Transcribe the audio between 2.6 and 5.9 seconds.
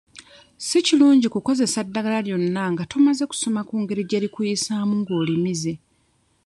nga tomaze kusoma ku ngeri gye likuyisaamu ng'olimize.